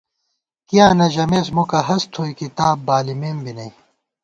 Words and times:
کیاں 0.67 0.91
نہ 0.99 1.05
ژَمېس 1.13 1.47
مُکہ 1.55 1.79
ہست 1.87 2.07
تھوئی 2.13 2.33
کِتاب 2.39 2.77
بالِمېم 2.87 3.37
بی 3.43 3.51
نئ 3.57 3.71